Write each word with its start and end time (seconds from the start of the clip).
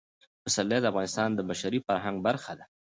پسرلی 0.43 0.79
د 0.81 0.85
افغانستان 0.91 1.29
د 1.33 1.39
بشري 1.49 1.79
فرهنګ 1.87 2.17
برخه 2.27 2.51
ده. 2.59 2.65